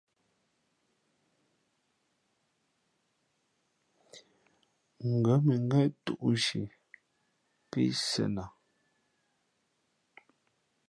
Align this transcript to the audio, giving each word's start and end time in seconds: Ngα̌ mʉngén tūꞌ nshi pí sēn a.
Ngα̌ 5.17 5.35
mʉngén 5.45 5.89
tūꞌ 6.03 6.25
nshi 6.33 6.61
pí 7.69 7.81
sēn 8.09 8.35
a. 8.43 8.45